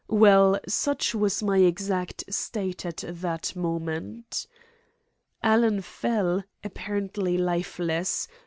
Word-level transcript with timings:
Well, 0.09 0.59
such 0.67 1.13
was 1.13 1.43
my 1.43 1.59
exact 1.59 2.23
state 2.33 2.87
at 2.87 3.03
that 3.07 3.55
moment. 3.55 4.47
Alan 5.43 5.81
fell, 5.81 6.43
apparently 6.63 7.37
lifeless. 7.37 8.27